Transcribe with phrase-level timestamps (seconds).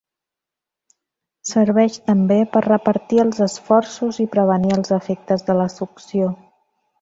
[1.49, 6.33] Serveix també per repartir els esforços i prevenir els efectes de la succió.